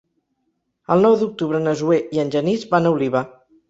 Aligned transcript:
El 0.95 1.05
nou 1.07 1.19
d'octubre 1.25 1.63
na 1.69 1.77
Zoè 1.85 2.03
i 2.19 2.27
en 2.27 2.37
Genís 2.39 2.69
van 2.77 2.93
a 2.93 2.99
Oliva. 3.01 3.29